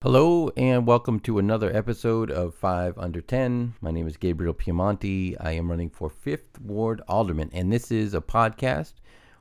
Hello 0.00 0.48
and 0.56 0.86
welcome 0.86 1.18
to 1.18 1.40
another 1.40 1.74
episode 1.76 2.30
of 2.30 2.54
5 2.54 2.96
Under 2.98 3.20
10. 3.20 3.74
My 3.80 3.90
name 3.90 4.06
is 4.06 4.16
Gabriel 4.16 4.54
Piemonte. 4.54 5.34
I 5.40 5.50
am 5.50 5.68
running 5.68 5.90
for 5.90 6.08
5th 6.08 6.60
Ward 6.60 7.02
Alderman, 7.08 7.50
and 7.52 7.72
this 7.72 7.90
is 7.90 8.14
a 8.14 8.20
podcast 8.20 8.92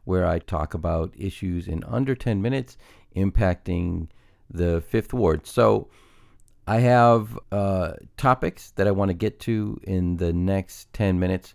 where 0.06 0.26
I 0.26 0.40
talk 0.40 0.74
about 0.74 1.14
issues 1.16 1.68
in 1.68 1.84
under 1.84 2.16
10 2.16 2.42
minutes 2.42 2.76
impacting 3.16 4.08
the 4.50 4.82
5th 4.92 5.14
Ward. 5.14 5.46
So 5.46 5.90
I 6.66 6.80
have 6.80 7.38
uh, 7.52 7.92
topics 8.18 8.72
that 8.78 8.88
I 8.88 8.92
want 8.92 9.10
to 9.10 9.14
get 9.14 9.40
to 9.42 9.80
in 9.84 10.18
the 10.18 10.34
next 10.34 10.92
10 10.94 11.20
minutes. 11.20 11.54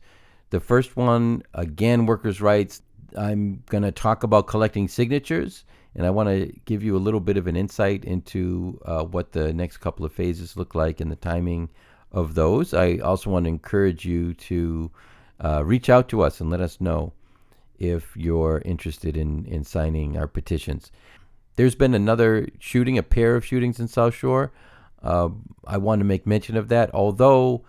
The 0.50 0.61
first 0.61 0.96
one, 0.96 1.43
again, 1.55 2.07
workers' 2.07 2.41
rights. 2.41 2.82
I'm 3.19 3.64
going 3.69 3.82
to 3.82 3.91
talk 3.91 4.23
about 4.23 4.46
collecting 4.46 4.87
signatures 4.87 5.64
and 5.95 6.06
I 6.06 6.11
want 6.11 6.29
to 6.29 6.52
give 6.64 6.82
you 6.82 6.96
a 6.96 6.98
little 6.98 7.20
bit 7.20 7.36
of 7.36 7.46
an 7.46 7.56
insight 7.56 8.04
into 8.04 8.80
uh, 8.84 9.04
what 9.04 9.32
the 9.32 9.52
next 9.52 9.79
couple 9.79 10.07
of 10.07 10.12
phases 10.12 10.57
look 10.57 10.75
like 10.75 11.00
and 11.00 11.11
the 11.11 11.17
timing 11.17 11.68
of 12.11 12.34
those. 12.34 12.72
I 12.75 12.98
also 12.98 13.30
want 13.30 13.44
to 13.44 13.50
encourage 13.50 14.04
you 14.04 14.34
to 14.34 14.90
uh, 15.43 15.62
reach 15.64 15.90
out 15.90 16.08
to 16.11 16.22
us 16.22 16.40
and 16.40 16.50
let 16.50 16.61
us 16.61 16.81
know 16.81 17.12
if 17.79 18.17
you're 18.17 18.62
interested 18.64 19.17
in, 19.17 19.44
in 19.46 19.64
signing 19.64 20.17
our 20.17 20.29
petitions. 20.29 20.93
There's 21.57 21.75
been 21.75 21.95
another 21.95 22.48
shooting, 22.59 22.96
a 22.96 23.03
pair 23.03 23.36
of 23.36 23.45
shootings 23.45 23.81
in 23.81 23.89
South 23.89 24.14
Shore. 24.14 24.53
Uh, 25.03 25.31
I 25.67 25.79
want 25.79 26.00
to 26.00 26.04
make 26.04 26.26
mention 26.26 26.56
of 26.56 26.68
that, 26.68 26.95
although 26.95 27.64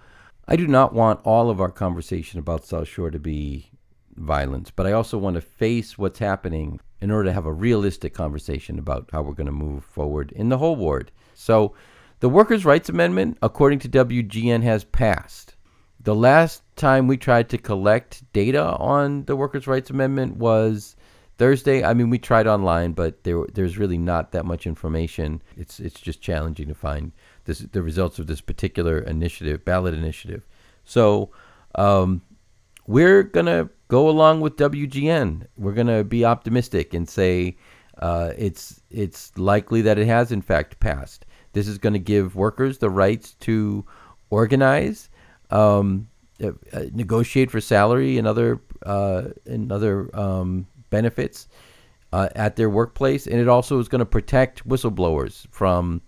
I 0.48 0.56
do 0.56 0.68
not 0.68 0.94
want 0.94 1.20
all 1.24 1.50
of 1.50 1.60
our 1.60 1.72
conversation 1.72 2.40
about 2.40 2.66
South 2.66 2.88
Shore 2.88 3.12
to 3.12 3.20
be 3.20 3.72
violence, 4.16 4.72
but 4.72 4.86
I 4.86 4.92
also 4.92 5.18
want 5.18 5.36
to 5.36 5.42
face 5.42 5.98
what's 5.98 6.20
happening 6.20 6.80
in 7.04 7.12
order 7.12 7.28
to 7.28 7.34
have 7.34 7.46
a 7.46 7.52
realistic 7.52 8.14
conversation 8.14 8.80
about 8.80 9.10
how 9.12 9.22
we're 9.22 9.34
going 9.34 9.46
to 9.46 9.52
move 9.52 9.84
forward 9.84 10.32
in 10.32 10.48
the 10.48 10.58
whole 10.58 10.78
ward. 10.78 11.12
So, 11.36 11.76
the 12.22 12.30
Workers' 12.30 12.64
Rights 12.64 12.88
Amendment, 12.88 13.38
according 13.42 13.80
to 13.80 13.90
WGN, 13.90 14.64
has 14.64 14.86
passed. 14.86 15.56
The 16.00 16.16
last 16.16 16.64
time 16.78 17.08
we 17.08 17.18
tried 17.18 17.50
to 17.50 17.58
collect 17.58 18.24
data 18.32 18.64
on 18.78 19.26
the 19.26 19.36
Workers' 19.36 19.68
Rights 19.68 19.90
Amendment 19.90 20.38
was 20.38 20.96
Thursday. 21.38 21.84
I 21.84 21.94
mean, 21.94 22.10
we 22.10 22.20
tried 22.20 22.48
online, 22.48 22.94
but 22.94 23.26
there, 23.26 23.44
there's 23.54 23.78
really 23.78 23.98
not 23.98 24.32
that 24.32 24.46
much 24.46 24.66
information. 24.66 25.42
It's 25.58 25.82
it's 25.82 26.00
just 26.00 26.22
challenging 26.22 26.70
to 26.70 26.74
find 26.74 27.12
this, 27.44 27.60
the 27.60 27.84
results 27.84 28.18
of 28.18 28.28
this 28.28 28.40
particular 28.40 29.00
initiative, 29.00 29.66
ballot 29.66 29.94
initiative. 29.94 30.48
So, 30.86 31.32
um, 31.76 32.22
we're 32.88 33.24
gonna 33.24 33.70
go 33.88 34.10
along 34.10 34.42
with 34.42 34.58
WGN. 34.58 35.48
We're 35.58 35.74
going 35.74 35.88
to 35.88 36.04
be 36.04 36.26
optimistic 36.26 36.94
and 36.94 37.08
say 37.08 37.58
uh, 38.00 38.32
it's 38.38 38.82
it's 38.90 39.38
likely 39.38 39.82
that 39.82 39.98
it 39.98 40.08
has 40.08 40.32
in 40.32 40.42
fact 40.42 40.80
passed. 40.80 41.26
This 41.54 41.68
is 41.68 41.78
going 41.78 41.94
to 41.94 42.00
give 42.00 42.36
workers 42.36 42.80
the 42.80 42.90
rights 42.90 43.34
to 43.42 43.86
organize, 44.30 45.10
um, 45.52 46.08
uh, 46.44 46.52
uh, 46.74 46.86
negotiate 46.92 47.52
for 47.52 47.62
salary 47.62 48.18
and 48.18 48.28
other 48.28 48.60
uh, 48.86 49.26
and 49.46 49.72
other 49.72 50.10
um, 50.20 50.66
benefits 50.90 51.48
uh, 52.12 52.30
at 52.36 52.56
their 52.56 52.70
workplace, 52.70 53.28
and 53.28 53.40
it 53.40 53.48
also 53.48 53.80
is 53.80 53.88
going 53.88 54.00
to 54.00 54.06
protect 54.06 54.68
whistleblowers 54.68 55.48
from 55.52 56.02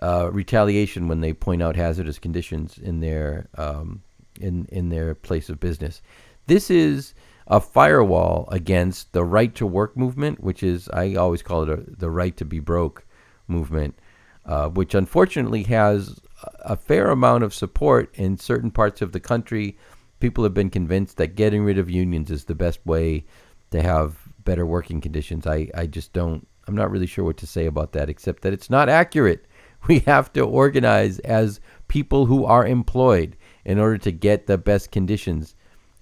uh, 0.00 0.30
retaliation 0.32 1.08
when 1.08 1.20
they 1.20 1.32
point 1.32 1.62
out 1.62 1.76
hazardous 1.76 2.18
conditions 2.18 2.78
in 2.78 3.00
their 3.00 3.48
um, 3.56 4.02
in 4.40 4.66
in 4.66 4.88
their 4.88 5.14
place 5.14 5.48
of 5.48 5.58
business. 5.58 6.02
This 6.46 6.70
is 6.70 7.14
a 7.48 7.60
firewall 7.60 8.48
against 8.52 9.12
the 9.12 9.24
right 9.24 9.54
to 9.56 9.66
work 9.66 9.96
movement, 9.96 10.42
which 10.42 10.62
is, 10.62 10.88
I 10.92 11.14
always 11.14 11.42
call 11.42 11.62
it 11.64 11.68
a, 11.68 11.84
the 11.88 12.10
right 12.10 12.36
to 12.36 12.44
be 12.44 12.60
broke 12.60 13.04
movement, 13.48 13.98
uh, 14.44 14.68
which 14.68 14.94
unfortunately 14.94 15.64
has 15.64 16.20
a 16.64 16.76
fair 16.76 17.10
amount 17.10 17.42
of 17.42 17.54
support 17.54 18.14
in 18.14 18.36
certain 18.36 18.70
parts 18.70 19.02
of 19.02 19.12
the 19.12 19.20
country. 19.20 19.76
People 20.20 20.44
have 20.44 20.54
been 20.54 20.70
convinced 20.70 21.16
that 21.16 21.34
getting 21.34 21.64
rid 21.64 21.78
of 21.78 21.90
unions 21.90 22.30
is 22.30 22.44
the 22.44 22.54
best 22.54 22.84
way 22.86 23.24
to 23.72 23.82
have 23.82 24.16
better 24.44 24.64
working 24.64 25.00
conditions. 25.00 25.46
I, 25.46 25.68
I 25.74 25.86
just 25.86 26.12
don't, 26.12 26.46
I'm 26.68 26.76
not 26.76 26.92
really 26.92 27.06
sure 27.06 27.24
what 27.24 27.38
to 27.38 27.46
say 27.46 27.66
about 27.66 27.92
that, 27.92 28.08
except 28.08 28.42
that 28.42 28.52
it's 28.52 28.70
not 28.70 28.88
accurate. 28.88 29.46
We 29.88 30.00
have 30.00 30.32
to 30.32 30.40
organize 30.40 31.20
as 31.20 31.60
people 31.86 32.26
who 32.26 32.44
are 32.44 32.66
employed 32.66 33.36
in 33.64 33.78
order 33.78 33.98
to 33.98 34.10
get 34.10 34.46
the 34.46 34.58
best 34.58 34.90
conditions 34.90 35.54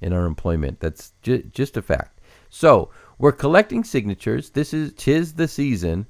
in 0.04 0.12
our 0.12 0.26
employment. 0.26 0.80
That's 0.80 1.12
ju- 1.22 1.42
just 1.52 1.76
a 1.76 1.82
fact. 1.82 2.20
So 2.50 2.90
we're 3.18 3.32
collecting 3.32 3.82
signatures. 3.82 4.50
This 4.50 4.74
is 4.74 4.92
tis 4.92 5.32
the 5.32 5.48
season, 5.48 6.06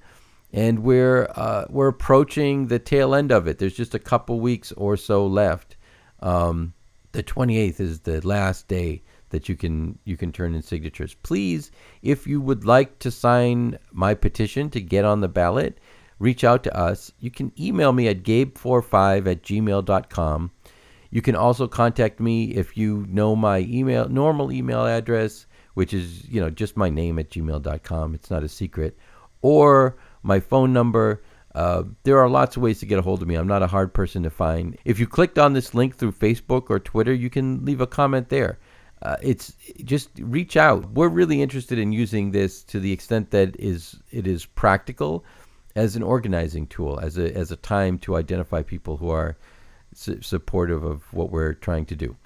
and 0.53 0.81
we're 0.81 1.29
uh, 1.35 1.67
we're 1.71 1.89
approaching 1.89 2.67
the 2.67 2.79
tail 2.79 3.15
end 3.15 3.33
of 3.33 3.47
it. 3.47 3.59
There's 3.59 3.77
just 3.77 3.95
a 3.95 3.99
couple 3.99 4.41
weeks 4.41 4.73
or 4.73 4.97
so 4.97 5.27
left. 5.27 5.77
Um, 6.21 6.75
the 7.13 7.23
28th 7.23 7.81
is 7.81 8.01
the 8.01 8.27
last 8.27 8.67
day 8.67 9.03
that 9.31 9.49
you 9.49 9.57
can 9.57 9.99
you 10.05 10.17
can 10.17 10.33
turn 10.33 10.55
in 10.55 10.63
signatures. 10.63 11.15
Please, 11.23 11.71
if 12.03 12.27
you 12.27 12.41
would 12.41 12.65
like 12.65 12.99
to 12.99 13.11
sign 13.11 13.79
my 13.93 14.15
petition 14.15 14.71
to 14.71 14.81
get 14.81 15.05
on 15.05 15.21
the 15.21 15.29
ballot, 15.29 15.79
reach 16.19 16.45
out 16.45 16.65
to 16.65 16.77
us. 16.77 17.13
You 17.21 17.31
can 17.31 17.53
email 17.59 17.93
me 17.93 18.09
at 18.09 18.23
gabe45 18.23 19.31
at 19.31 19.43
gmail.com. 19.43 20.51
You 21.15 21.23
can 21.23 21.37
also 21.37 21.69
contact 21.69 22.19
me 22.19 22.47
if 22.57 22.77
you 22.77 23.07
know 23.09 23.37
my 23.37 23.61
email, 23.61 24.09
normal 24.09 24.51
email 24.51 24.85
address, 24.85 25.47
which 25.75 25.95
is, 25.95 26.29
you 26.29 26.41
know, 26.41 26.51
just 26.51 26.77
my 26.77 26.91
name 26.91 27.21
at 27.21 27.31
gmail.com. 27.31 28.17
It's 28.17 28.33
not 28.33 28.43
a 28.43 28.49
secret. 28.49 28.99
Or 29.41 29.97
my 30.25 30.41
phone 30.41 30.73
number. 30.73 31.23
Uh, 31.55 31.85
there 32.03 32.19
are 32.19 32.29
lots 32.29 32.57
of 32.57 32.63
ways 32.65 32.81
to 32.81 32.87
get 32.87 32.99
a 32.99 33.03
hold 33.03 33.23
of 33.23 33.29
me. 33.29 33.37
I'm 33.37 33.47
not 33.47 33.63
a 33.63 33.69
hard 33.69 33.95
person 33.95 34.25
to 34.25 34.31
find. 34.31 34.77
If 34.85 34.99
you 34.99 35.07
clicked 35.07 35.39
on 35.39 35.53
this 35.53 35.73
link 35.73 35.95
through 35.95 36.11
Facebook 36.11 36.69
or 36.69 36.81
Twitter, 36.81 37.15
you 37.15 37.31
can 37.31 37.65
leave 37.65 37.81
a 37.81 37.87
comment 37.87 38.29
there. 38.29 38.59
Uh, 39.01 39.15
it's 39.23 39.53
just 39.85 40.11
reach 40.19 40.57
out. 40.57 40.91
We're 40.95 41.07
really 41.07 41.41
interested 41.41 41.79
in 41.79 41.93
using 41.93 42.33
this 42.33 42.65
to 42.65 42.81
the 42.81 42.91
extent 42.91 43.31
that 43.31 43.55
is 43.61 44.01
it 44.11 44.27
is 44.27 44.47
practical 44.47 45.25
as 45.77 45.95
an 45.95 46.03
organizing 46.03 46.67
tool, 46.67 46.99
as 46.99 47.19
a 47.19 47.33
as 47.37 47.53
a 47.53 47.57
time 47.57 48.01
to 48.01 48.17
identify 48.17 48.63
people 48.63 48.97
who 48.97 49.11
are 49.11 49.37
su- 49.95 50.21
supportive 50.23 50.85
of 50.85 51.13
what 51.13 51.31
we're 51.31 51.55
trying 51.55 51.87
to 51.87 51.97
do. 51.97 52.17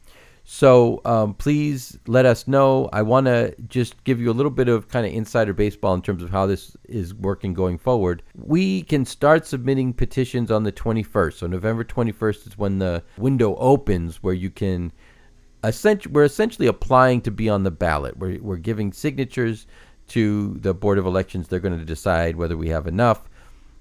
So 0.50 1.02
um, 1.04 1.34
please 1.34 1.98
let 2.06 2.24
us 2.24 2.48
know. 2.48 2.88
I 2.90 3.02
want 3.02 3.26
to 3.26 3.54
just 3.68 4.02
give 4.04 4.18
you 4.18 4.30
a 4.30 4.32
little 4.32 4.50
bit 4.50 4.66
of 4.66 4.88
kind 4.88 5.04
of 5.06 5.12
insider 5.12 5.52
baseball 5.52 5.92
in 5.92 6.00
terms 6.00 6.22
of 6.22 6.30
how 6.30 6.46
this 6.46 6.74
is 6.84 7.14
working 7.14 7.52
going 7.52 7.76
forward. 7.76 8.22
We 8.34 8.80
can 8.84 9.04
start 9.04 9.46
submitting 9.46 9.92
petitions 9.92 10.50
on 10.50 10.62
the 10.62 10.72
21st. 10.72 11.34
So 11.34 11.46
November 11.46 11.84
21st 11.84 12.46
is 12.46 12.56
when 12.56 12.78
the 12.78 13.04
window 13.18 13.56
opens 13.56 14.22
where 14.22 14.32
you 14.32 14.48
can. 14.48 14.90
Essentially, 15.64 16.14
we're 16.14 16.24
essentially 16.24 16.66
applying 16.66 17.20
to 17.22 17.30
be 17.30 17.50
on 17.50 17.64
the 17.64 17.70
ballot. 17.70 18.16
We're, 18.16 18.40
we're 18.40 18.56
giving 18.56 18.90
signatures 18.90 19.66
to 20.08 20.54
the 20.60 20.72
Board 20.72 20.96
of 20.96 21.04
Elections. 21.04 21.48
They're 21.48 21.60
going 21.60 21.78
to 21.78 21.84
decide 21.84 22.36
whether 22.36 22.56
we 22.56 22.70
have 22.70 22.86
enough. 22.86 23.28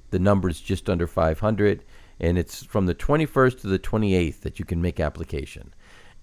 The 0.10 0.20
number 0.20 0.50
is 0.50 0.60
just 0.60 0.90
under 0.90 1.08
500 1.08 1.82
and 2.20 2.38
it's 2.38 2.64
from 2.64 2.86
the 2.86 2.96
21st 2.96 3.62
to 3.62 3.68
the 3.68 3.80
28th 3.80 4.42
that 4.42 4.60
you 4.60 4.66
can 4.66 4.82
make 4.82 5.00
application. 5.00 5.74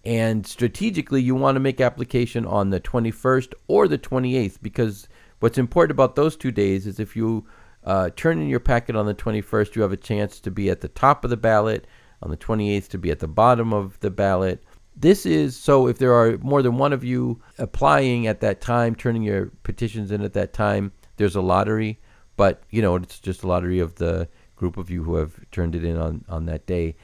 And 0.04 0.46
strategically, 0.46 1.22
you 1.22 1.34
want 1.34 1.56
to 1.56 1.60
make 1.60 1.80
application 1.80 2.44
on 2.44 2.70
the 2.70 2.80
21st 2.80 3.54
or 3.68 3.88
the 3.88 3.98
28th 3.98 4.58
because 4.60 5.08
what's 5.40 5.56
important 5.56 5.96
about 5.96 6.14
those 6.14 6.36
two 6.36 6.50
days 6.50 6.86
is 6.86 7.00
if 7.00 7.16
you 7.16 7.46
uh, 7.84 8.10
turn 8.16 8.40
in 8.40 8.48
your 8.48 8.60
packet 8.60 8.96
on 8.96 9.06
the 9.06 9.14
21st, 9.14 9.74
you 9.74 9.82
have 9.82 9.92
a 9.92 9.96
chance 9.96 10.40
to 10.40 10.50
be 10.50 10.68
at 10.70 10.80
the 10.80 10.88
top 10.88 11.24
of 11.24 11.30
the 11.30 11.36
ballot, 11.36 11.86
on 12.22 12.30
the 12.30 12.36
28th, 12.36 12.88
to 12.88 12.98
be 12.98 13.10
at 13.10 13.20
the 13.20 13.28
bottom 13.28 13.72
of 13.72 13.98
the 14.00 14.10
ballot. 14.10 14.62
This 14.96 15.26
is 15.26 15.56
so 15.56 15.88
if 15.88 15.98
there 15.98 16.14
are 16.14 16.38
more 16.38 16.62
than 16.62 16.76
one 16.76 16.92
of 16.92 17.02
you 17.02 17.40
applying 17.58 18.26
at 18.26 18.40
that 18.40 18.60
time, 18.60 18.94
turning 18.94 19.22
your 19.22 19.46
petitions 19.62 20.10
in 20.10 20.22
at 20.22 20.34
that 20.34 20.52
time, 20.52 20.92
there's 21.16 21.36
a 21.36 21.40
lottery. 21.40 21.98
But, 22.36 22.62
you 22.70 22.82
know, 22.82 22.96
it's 22.96 23.20
just 23.20 23.42
a 23.42 23.46
lottery 23.46 23.78
of 23.78 23.94
the 23.96 24.28
group 24.64 24.78
of 24.78 24.88
you 24.88 25.02
who 25.04 25.16
have 25.16 25.38
turned 25.50 25.74
it 25.74 25.84
in 25.84 25.98
on, 25.98 26.24
on 26.26 26.46
that 26.46 26.64
day. 26.64 26.96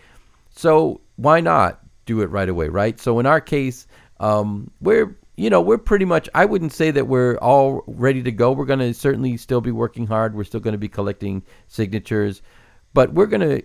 So 0.49 1.03
why 1.17 1.41
not 1.41 1.81
do 2.07 2.23
it 2.23 2.31
right 2.31 2.49
away, 2.49 2.69
right? 2.69 2.99
So 2.99 3.19
in 3.19 3.27
our 3.27 3.39
case, 3.39 3.87
um, 4.19 4.71
we're 4.81 5.15
you 5.37 5.51
know 5.51 5.61
we're 5.61 5.77
pretty 5.77 6.07
much. 6.07 6.27
I 6.35 6.47
wouldn't 6.47 6.73
say 6.73 6.91
that 6.91 7.07
we're 7.07 7.37
all 7.37 7.83
ready 7.87 8.23
to 8.23 8.33
go. 8.33 8.53
We're 8.53 8.65
going 8.65 8.79
to 8.79 8.95
certainly 8.95 9.37
still 9.37 9.61
be 9.61 9.73
working 9.73 10.07
hard. 10.07 10.35
We're 10.35 10.45
still 10.45 10.61
going 10.61 10.73
to 10.73 10.79
be 10.79 10.89
collecting 10.89 11.43
signatures, 11.69 12.41
but 12.95 13.13
we're 13.13 13.27
going 13.27 13.47
to 13.47 13.63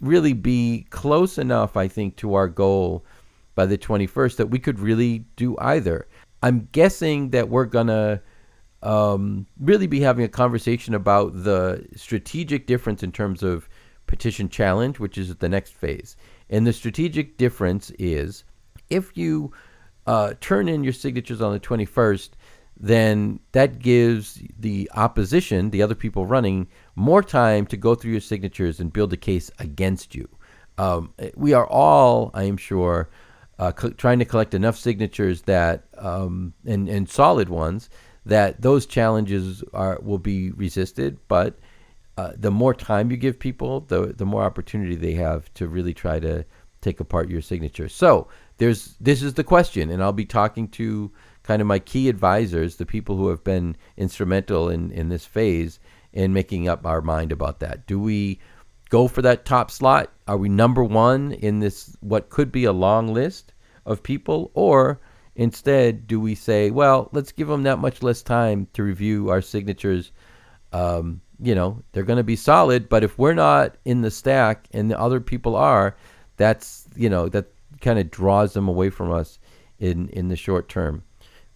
really 0.00 0.32
be 0.32 0.86
close 0.90 1.36
enough, 1.36 1.76
I 1.76 1.88
think, 1.88 2.14
to 2.18 2.34
our 2.34 2.46
goal 2.46 3.04
by 3.56 3.66
the 3.66 3.78
21st 3.78 4.36
that 4.36 4.50
we 4.50 4.60
could 4.60 4.78
really 4.78 5.24
do 5.34 5.56
either. 5.58 6.06
I'm 6.44 6.68
guessing 6.70 7.30
that 7.30 7.48
we're 7.48 7.64
going 7.64 7.88
to 7.88 8.20
um, 8.86 9.48
really 9.58 9.88
be 9.88 10.00
having 10.00 10.24
a 10.24 10.28
conversation 10.28 10.94
about 10.94 11.42
the 11.42 11.84
strategic 11.96 12.68
difference 12.68 13.02
in 13.02 13.10
terms 13.10 13.42
of 13.42 13.68
petition 14.06 14.48
challenge, 14.48 15.00
which 15.00 15.18
is 15.18 15.34
the 15.34 15.48
next 15.48 15.74
phase. 15.74 16.16
And 16.48 16.64
the 16.64 16.72
strategic 16.72 17.36
difference 17.36 17.90
is 17.98 18.44
if 18.88 19.16
you 19.16 19.52
uh, 20.06 20.34
turn 20.40 20.68
in 20.68 20.84
your 20.84 20.92
signatures 20.92 21.42
on 21.42 21.52
the 21.52 21.58
21st, 21.58 22.30
then 22.76 23.40
that 23.50 23.80
gives 23.80 24.40
the 24.56 24.88
opposition, 24.94 25.70
the 25.70 25.82
other 25.82 25.96
people 25.96 26.24
running, 26.24 26.68
more 26.94 27.24
time 27.24 27.66
to 27.66 27.76
go 27.76 27.96
through 27.96 28.12
your 28.12 28.20
signatures 28.20 28.78
and 28.78 28.92
build 28.92 29.12
a 29.12 29.16
case 29.16 29.50
against 29.58 30.14
you. 30.14 30.28
Um, 30.78 31.12
we 31.34 31.54
are 31.54 31.66
all, 31.66 32.30
I 32.34 32.44
am 32.44 32.56
sure, 32.56 33.10
uh, 33.58 33.72
co- 33.72 33.90
trying 33.90 34.20
to 34.20 34.24
collect 34.24 34.54
enough 34.54 34.76
signatures 34.76 35.42
that 35.42 35.86
um, 35.96 36.52
and 36.66 36.88
and 36.88 37.08
solid 37.08 37.48
ones 37.48 37.88
that 38.26 38.60
those 38.60 38.86
challenges 38.86 39.62
are 39.72 39.98
will 40.02 40.18
be 40.18 40.50
resisted. 40.50 41.18
But 41.28 41.58
uh, 42.18 42.32
the 42.36 42.50
more 42.50 42.74
time 42.74 43.10
you 43.10 43.16
give 43.16 43.38
people, 43.38 43.80
the 43.80 44.12
the 44.12 44.26
more 44.26 44.42
opportunity 44.42 44.96
they 44.96 45.14
have 45.14 45.52
to 45.54 45.68
really 45.68 45.94
try 45.94 46.20
to 46.20 46.44
take 46.80 47.00
apart 47.00 47.30
your 47.30 47.40
signature. 47.40 47.88
So 47.88 48.28
there's 48.58 48.96
this 49.00 49.22
is 49.22 49.34
the 49.34 49.44
question, 49.44 49.90
and 49.90 50.02
I'll 50.02 50.12
be 50.12 50.26
talking 50.26 50.68
to 50.68 51.10
kind 51.44 51.62
of 51.62 51.68
my 51.68 51.78
key 51.78 52.08
advisors, 52.08 52.76
the 52.76 52.86
people 52.86 53.16
who 53.16 53.28
have 53.28 53.44
been 53.44 53.76
instrumental 53.96 54.68
in 54.68 54.90
in 54.90 55.08
this 55.08 55.24
phase, 55.24 55.78
in 56.12 56.32
making 56.32 56.68
up 56.68 56.84
our 56.84 57.00
mind 57.00 57.30
about 57.32 57.60
that. 57.60 57.86
Do 57.86 58.00
we 58.00 58.40
go 58.88 59.06
for 59.08 59.22
that 59.22 59.44
top 59.44 59.70
slot? 59.70 60.12
Are 60.26 60.36
we 60.36 60.48
number 60.48 60.82
one 60.82 61.32
in 61.32 61.60
this 61.60 61.96
what 62.00 62.30
could 62.30 62.50
be 62.50 62.64
a 62.64 62.72
long 62.72 63.14
list 63.14 63.52
of 63.84 64.02
people, 64.02 64.50
or 64.54 65.00
instead 65.36 66.06
do 66.06 66.18
we 66.18 66.34
say, 66.34 66.70
well, 66.70 67.08
let's 67.12 67.32
give 67.32 67.48
them 67.48 67.62
that 67.62 67.78
much 67.78 68.02
less 68.02 68.22
time 68.22 68.66
to 68.72 68.82
review 68.82 69.28
our 69.30 69.40
signatures? 69.40 70.10
Um, 70.72 71.20
you 71.40 71.54
know, 71.54 71.82
they're 71.92 72.02
going 72.02 72.16
to 72.16 72.24
be 72.24 72.36
solid, 72.36 72.88
but 72.88 73.04
if 73.04 73.18
we're 73.18 73.34
not 73.34 73.76
in 73.84 74.00
the 74.00 74.10
stack 74.10 74.66
and 74.72 74.90
the 74.90 74.98
other 74.98 75.20
people 75.20 75.54
are, 75.54 75.96
that's 76.36 76.86
you 76.96 77.08
know 77.08 77.28
that 77.28 77.46
kind 77.80 77.98
of 77.98 78.10
draws 78.10 78.52
them 78.52 78.68
away 78.68 78.90
from 78.90 79.12
us 79.12 79.38
in 79.78 80.08
in 80.10 80.28
the 80.28 80.36
short 80.36 80.68
term. 80.68 81.02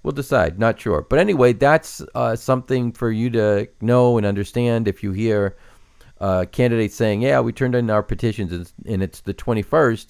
We'll 0.02 0.12
decide. 0.12 0.58
Not 0.58 0.80
sure, 0.80 1.02
but 1.02 1.18
anyway, 1.18 1.52
that's 1.52 2.02
uh, 2.14 2.36
something 2.36 2.92
for 2.92 3.10
you 3.10 3.30
to 3.30 3.68
know 3.80 4.16
and 4.16 4.26
understand. 4.26 4.88
If 4.88 5.02
you 5.02 5.12
hear 5.12 5.56
uh, 6.20 6.46
candidates 6.50 6.94
saying, 6.94 7.22
"Yeah, 7.22 7.40
we 7.40 7.52
turned 7.52 7.74
in 7.74 7.90
our 7.90 8.02
petitions 8.02 8.52
and, 8.52 8.72
and 8.86 9.02
it's 9.02 9.20
the 9.20 9.34
21st," 9.34 10.08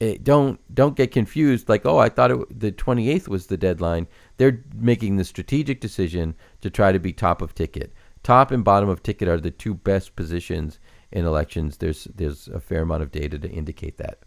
it, 0.00 0.24
don't 0.24 0.58
don't 0.74 0.96
get 0.96 1.12
confused. 1.12 1.68
Like, 1.68 1.84
oh, 1.84 1.98
I 1.98 2.08
thought 2.08 2.30
it, 2.30 2.60
the 2.60 2.72
28th 2.72 3.28
was 3.28 3.46
the 3.46 3.58
deadline. 3.58 4.08
They're 4.38 4.64
making 4.74 5.16
the 5.16 5.24
strategic 5.24 5.80
decision 5.80 6.34
to 6.62 6.70
try 6.70 6.90
to 6.90 6.98
be 6.98 7.12
top 7.12 7.42
of 7.42 7.54
ticket. 7.54 7.92
Top 8.22 8.50
and 8.50 8.64
bottom 8.64 8.88
of 8.88 9.02
ticket 9.02 9.28
are 9.28 9.38
the 9.38 9.50
two 9.50 9.74
best 9.74 10.16
positions 10.16 10.80
in 11.12 11.26
elections. 11.26 11.76
There's 11.76 12.04
there's 12.14 12.48
a 12.48 12.60
fair 12.60 12.82
amount 12.82 13.02
of 13.02 13.12
data 13.12 13.38
to 13.38 13.48
indicate 13.50 13.98
that. 13.98 14.20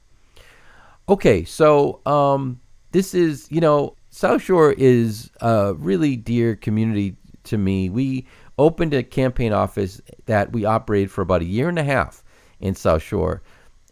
Okay, 1.09 1.43
so 1.43 2.01
um, 2.05 2.61
this 2.91 3.15
is 3.15 3.47
you 3.51 3.59
know 3.59 3.95
South 4.11 4.43
Shore 4.43 4.73
is 4.73 5.31
a 5.41 5.73
really 5.73 6.15
dear 6.15 6.55
community 6.55 7.17
to 7.45 7.57
me. 7.57 7.89
We 7.89 8.27
opened 8.59 8.93
a 8.93 9.01
campaign 9.01 9.53
office 9.53 9.99
that 10.27 10.53
we 10.53 10.65
operated 10.65 11.09
for 11.09 11.21
about 11.21 11.41
a 11.41 11.45
year 11.45 11.67
and 11.67 11.79
a 11.79 11.83
half 11.83 12.23
in 12.59 12.75
South 12.75 13.01
Shore, 13.01 13.41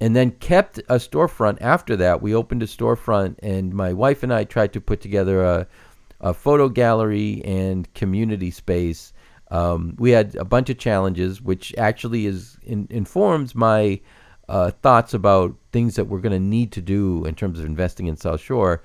and 0.01 0.13
then 0.13 0.31
kept 0.31 0.79
a 0.79 0.95
storefront 0.95 1.59
after 1.61 1.95
that. 1.95 2.21
We 2.21 2.35
opened 2.35 2.61
a 2.63 2.67
storefront, 2.67 3.37
and 3.41 3.73
my 3.73 3.93
wife 3.93 4.23
and 4.23 4.33
I 4.33 4.43
tried 4.43 4.73
to 4.73 4.81
put 4.81 4.99
together 4.99 5.41
a, 5.41 5.67
a 6.19 6.33
photo 6.33 6.67
gallery 6.67 7.41
and 7.45 7.91
community 7.93 8.51
space 8.51 9.13
um, 9.51 9.95
we 9.99 10.11
had 10.11 10.35
a 10.35 10.45
bunch 10.45 10.69
of 10.69 10.77
challenges, 10.77 11.41
which 11.41 11.75
actually 11.77 12.25
is 12.25 12.57
in, 12.63 12.87
informs 12.89 13.53
my 13.53 13.99
uh, 14.47 14.71
thoughts 14.81 15.13
about 15.13 15.55
things 15.73 15.95
that 15.95 16.05
we're 16.05 16.21
going 16.21 16.31
to 16.31 16.39
need 16.39 16.71
to 16.71 16.81
do 16.81 17.25
in 17.25 17.35
terms 17.35 17.59
of 17.59 17.65
investing 17.65 18.07
in 18.07 18.15
South 18.15 18.39
Shore 18.39 18.81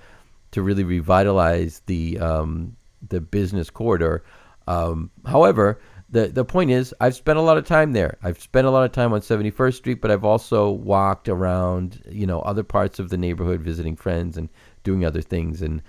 to 0.50 0.62
really 0.62 0.84
revitalize 0.84 1.82
the 1.86 2.18
um, 2.18 2.76
the 3.08 3.20
business 3.20 3.70
corridor. 3.70 4.24
Um, 4.66 5.10
however, 5.24 5.80
the 6.08 6.29
the 6.29 6.44
point 6.44 6.70
is, 6.70 6.94
I've 7.00 7.17
spent 7.17 7.38
a 7.38 7.43
lot 7.43 7.58
of 7.58 7.67
time 7.67 7.93
there. 7.93 8.17
I've 8.23 8.41
spent 8.41 8.67
a 8.67 8.70
lot 8.70 8.85
of 8.85 8.93
time 8.93 9.12
on 9.12 9.20
71st 9.20 9.75
Street, 9.75 10.00
but 10.00 10.11
I've 10.11 10.25
also 10.25 10.70
walked 10.70 11.29
around, 11.29 12.03
you 12.08 12.26
know, 12.26 12.41
other 12.41 12.62
parts 12.62 12.99
of 12.99 13.08
the 13.08 13.17
neighborhood, 13.17 13.61
visiting 13.61 13.97
friends 13.97 14.37
and 14.37 14.49
doing 14.85 15.05
other 15.05 15.20
things. 15.20 15.62
And 15.62 15.82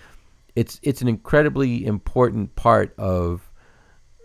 it's 0.56 0.80
it's 0.82 1.02
an 1.02 1.08
incredibly 1.08 1.86
important 1.86 2.56
part 2.56 2.98
of 2.98 3.52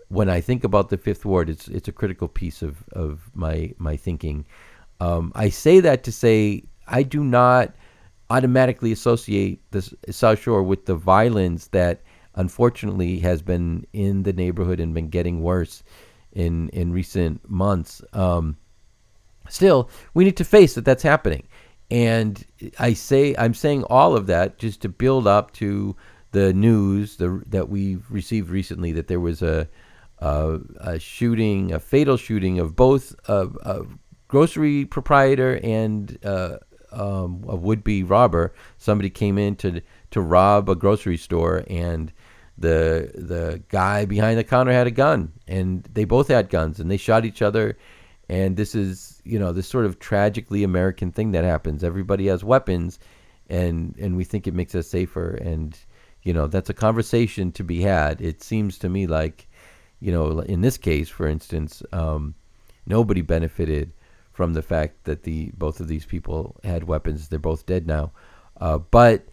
when 0.09 0.29
I 0.29 0.41
think 0.41 0.63
about 0.63 0.89
the 0.89 0.97
Fifth 0.97 1.25
Ward, 1.25 1.49
it's 1.49 1.67
it's 1.67 1.87
a 1.87 1.91
critical 1.91 2.27
piece 2.27 2.61
of 2.61 2.83
of 2.93 3.29
my 3.35 3.73
my 3.77 3.95
thinking. 3.95 4.45
Um, 4.99 5.31
I 5.35 5.49
say 5.49 5.79
that 5.79 6.03
to 6.05 6.11
say 6.11 6.63
I 6.87 7.03
do 7.03 7.23
not 7.23 7.73
automatically 8.29 8.91
associate 8.91 9.61
the 9.71 9.81
South 10.09 10.39
Shore 10.39 10.63
with 10.63 10.85
the 10.85 10.95
violence 10.95 11.67
that 11.67 12.01
unfortunately 12.35 13.19
has 13.19 13.41
been 13.41 13.85
in 13.93 14.23
the 14.23 14.33
neighborhood 14.33 14.79
and 14.79 14.93
been 14.93 15.09
getting 15.09 15.41
worse 15.41 15.83
in 16.31 16.69
in 16.69 16.91
recent 16.91 17.49
months. 17.49 18.01
Um, 18.13 18.57
still, 19.49 19.89
we 20.13 20.23
need 20.23 20.37
to 20.37 20.45
face 20.45 20.75
that 20.75 20.85
that's 20.85 21.03
happening, 21.03 21.47
and 21.91 22.43
I 22.79 22.93
say 22.93 23.35
I'm 23.37 23.53
saying 23.53 23.83
all 23.85 24.15
of 24.15 24.27
that 24.27 24.57
just 24.57 24.81
to 24.81 24.89
build 24.89 25.27
up 25.27 25.51
to 25.53 25.95
the 26.31 26.51
news 26.51 27.17
the, 27.17 27.43
that 27.47 27.69
we've 27.69 28.03
received 28.09 28.49
recently 28.49 28.91
that 28.93 29.07
there 29.07 29.19
was 29.19 29.41
a 29.41 29.67
uh, 30.19 30.59
a 30.77 30.99
shooting, 30.99 31.73
a 31.73 31.79
fatal 31.79 32.17
shooting 32.17 32.57
of 32.57 32.75
both 32.75 33.13
a, 33.27 33.47
a 33.63 33.85
grocery 34.27 34.85
proprietor 34.85 35.59
and 35.61 36.17
uh, 36.23 36.57
um, 36.91 37.43
a 37.47 37.55
would-be 37.55 38.03
robber. 38.03 38.53
Somebody 38.77 39.09
came 39.09 39.37
in 39.37 39.55
to 39.57 39.81
to 40.11 40.21
rob 40.21 40.69
a 40.69 40.75
grocery 40.75 41.17
store, 41.17 41.63
and 41.67 42.11
the 42.57 43.11
the 43.15 43.61
guy 43.69 44.05
behind 44.05 44.37
the 44.37 44.43
counter 44.43 44.71
had 44.71 44.87
a 44.87 44.91
gun, 44.91 45.31
and 45.47 45.83
they 45.93 46.05
both 46.05 46.27
had 46.27 46.49
guns, 46.49 46.79
and 46.79 46.89
they 46.89 46.97
shot 46.97 47.25
each 47.25 47.41
other. 47.41 47.77
And 48.29 48.55
this 48.55 48.73
is, 48.73 49.21
you 49.25 49.37
know, 49.37 49.51
this 49.51 49.67
sort 49.67 49.85
of 49.85 49.99
tragically 49.99 50.63
American 50.63 51.11
thing 51.11 51.31
that 51.31 51.43
happens. 51.43 51.83
Everybody 51.83 52.27
has 52.27 52.43
weapons, 52.43 52.99
and 53.49 53.95
and 53.99 54.15
we 54.15 54.23
think 54.23 54.47
it 54.47 54.53
makes 54.53 54.75
us 54.75 54.87
safer. 54.87 55.35
And 55.35 55.77
you 56.23 56.33
know, 56.33 56.47
that's 56.47 56.69
a 56.69 56.73
conversation 56.73 57.51
to 57.53 57.63
be 57.63 57.81
had. 57.81 58.21
It 58.21 58.41
seems 58.41 58.77
to 58.79 58.89
me 58.89 59.07
like 59.07 59.47
you 59.99 60.11
know, 60.11 60.39
in 60.41 60.61
this 60.61 60.77
case, 60.77 61.09
for 61.09 61.27
instance, 61.27 61.81
um, 61.93 62.35
nobody 62.85 63.21
benefited 63.21 63.93
from 64.33 64.53
the 64.53 64.61
fact 64.61 65.05
that 65.05 65.23
the 65.23 65.51
both 65.57 65.79
of 65.79 65.87
these 65.87 66.05
people 66.05 66.57
had 66.63 66.83
weapons. 66.83 67.29
They're 67.29 67.39
both 67.39 67.65
dead 67.65 67.87
now. 67.87 68.11
Uh, 68.59 68.79
but 68.79 69.25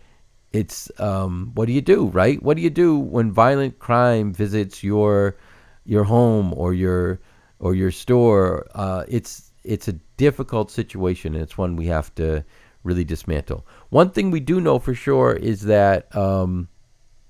it's 0.52 0.91
um, 0.99 1.52
what 1.55 1.67
do 1.67 1.73
you 1.73 1.81
do, 1.81 2.06
right? 2.06 2.43
What 2.43 2.56
do 2.56 2.62
you 2.62 2.70
do 2.70 2.99
when 2.99 3.31
violent 3.32 3.79
crime 3.79 4.32
visits 4.32 4.82
your 4.82 5.37
your 5.85 6.05
home 6.05 6.52
or 6.55 6.75
your 6.75 7.20
or 7.58 7.75
your 7.75 7.91
store? 7.91 8.67
Uh, 8.75 9.05
it's 9.08 9.52
it's 9.62 9.88
a 9.88 9.93
difficult 10.17 10.70
situation, 10.70 11.35
and 11.35 11.43
it's 11.43 11.58
one 11.58 11.76
we 11.76 11.86
have 11.86 12.15
to 12.17 12.44
really 12.82 13.05
dismantle. 13.05 13.67
One 13.91 14.10
thing 14.10 14.31
we 14.31 14.41
do 14.41 14.60
know 14.60 14.79
for 14.79 14.94
sure 14.94 15.32
is 15.32 15.63
that 15.63 16.15
um, 16.17 16.69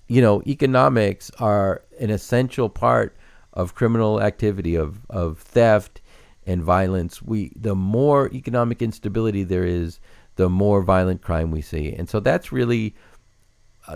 you 0.08 0.22
know 0.22 0.42
economics 0.46 1.30
are 1.38 1.82
an 1.98 2.10
essential 2.10 2.68
part 2.68 3.16
of 3.52 3.74
criminal 3.74 4.22
activity, 4.22 4.76
of, 4.76 5.00
of 5.10 5.38
theft 5.38 6.00
and 6.46 6.62
violence, 6.62 7.22
we 7.22 7.52
the 7.56 7.74
more 7.74 8.32
economic 8.32 8.82
instability 8.82 9.42
there 9.42 9.64
is, 9.64 10.00
the 10.36 10.48
more 10.48 10.82
violent 10.82 11.22
crime 11.22 11.50
we 11.50 11.60
see. 11.60 11.92
And 11.92 12.08
so 12.08 12.20
that's 12.20 12.52
really 12.52 12.94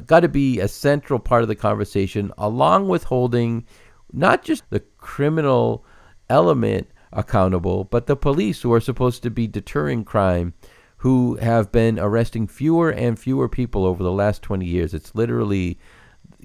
got 0.00 0.20
to 0.20 0.28
be 0.28 0.60
a 0.60 0.68
central 0.68 1.18
part 1.18 1.42
of 1.42 1.48
the 1.48 1.54
conversation, 1.54 2.32
along 2.38 2.88
with 2.88 3.04
holding 3.04 3.66
not 4.12 4.42
just 4.42 4.68
the 4.70 4.80
criminal 4.98 5.84
element 6.28 6.88
accountable, 7.12 7.84
but 7.84 8.06
the 8.06 8.16
police 8.16 8.62
who 8.62 8.72
are 8.72 8.80
supposed 8.80 9.22
to 9.22 9.30
be 9.30 9.46
deterring 9.46 10.04
crime, 10.04 10.54
who 10.98 11.36
have 11.36 11.70
been 11.70 11.98
arresting 11.98 12.46
fewer 12.46 12.90
and 12.90 13.18
fewer 13.18 13.48
people 13.48 13.84
over 13.84 14.02
the 14.02 14.12
last 14.12 14.42
20 14.42 14.64
years. 14.64 14.94
It's 14.94 15.14
literally 15.14 15.78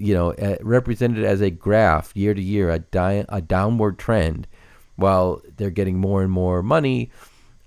you 0.00 0.14
know, 0.14 0.32
uh, 0.32 0.56
represented 0.62 1.24
as 1.24 1.42
a 1.42 1.50
graph 1.50 2.16
year 2.16 2.32
to 2.32 2.42
year, 2.42 2.70
a, 2.70 2.78
di- 2.78 3.26
a 3.28 3.40
downward 3.42 3.98
trend, 3.98 4.46
while 4.96 5.42
they're 5.56 5.70
getting 5.70 5.98
more 5.98 6.22
and 6.22 6.32
more 6.32 6.62
money. 6.62 7.10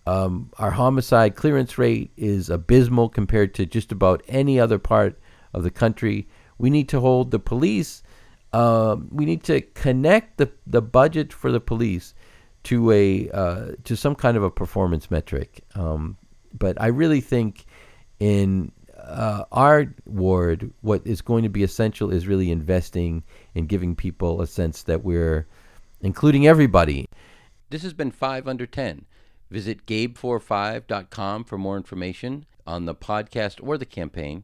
Um, 0.08 0.50
our 0.58 0.72
homicide 0.72 1.36
clearance 1.36 1.78
rate 1.78 2.12
is 2.18 2.50
abysmal 2.50 3.10
compared 3.10 3.54
to 3.56 3.66
just 3.68 3.92
about 3.92 4.24
any 4.28 4.60
other 4.60 4.80
part 4.80 5.20
of 5.54 5.64
the 5.64 5.72
country. 5.72 6.28
We 6.58 6.70
need 6.70 6.90
to 6.90 7.00
hold 7.00 7.32
the 7.32 7.40
police. 7.40 8.04
Uh, 8.52 8.98
we 9.12 9.26
need 9.26 9.44
to 9.44 9.62
connect 9.62 10.38
the 10.38 10.52
the 10.68 10.82
budget 10.82 11.34
for 11.34 11.52
the 11.52 11.60
police 11.60 12.14
to 12.64 12.92
a 12.92 13.30
uh, 13.32 13.72
to 13.84 13.96
some 13.96 14.16
kind 14.16 14.38
of 14.38 14.44
a 14.44 14.52
performance 14.52 15.10
metric. 15.10 15.64
Um, 15.76 16.18
but 16.58 16.80
I 16.82 16.88
really 16.88 17.22
think 17.22 17.66
in 18.20 18.72
uh, 18.98 19.44
our 19.52 19.94
ward, 20.06 20.72
what 20.82 21.06
is 21.06 21.22
going 21.22 21.44
to 21.44 21.50
be 21.50 21.64
essential 21.64 22.12
is 22.12 22.28
really 22.28 22.52
investing 22.52 23.24
in 23.54 23.66
giving 23.66 23.96
people 23.96 24.42
a 24.42 24.48
sense 24.48 24.84
that 24.84 25.04
we're 25.04 25.48
including 26.02 26.48
everybody. 26.48 27.08
This 27.70 27.84
has 27.84 27.94
been 27.94 28.12
5 28.12 28.48
under 28.48 28.66
10. 28.66 29.06
Visit 29.50 29.86
gabeforfive.com 29.86 31.44
for 31.44 31.58
more 31.58 31.78
information 31.78 32.46
on 32.66 32.86
the 32.86 32.96
podcast 32.96 33.60
or 33.62 33.78
the 33.78 33.86
campaign. 33.86 34.44